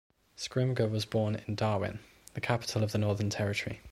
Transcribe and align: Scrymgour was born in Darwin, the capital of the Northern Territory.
Scrymgour 0.35 0.89
was 0.89 1.05
born 1.05 1.43
in 1.45 1.53
Darwin, 1.53 1.99
the 2.33 2.41
capital 2.41 2.83
of 2.83 2.91
the 2.91 2.97
Northern 2.97 3.29
Territory. 3.29 3.79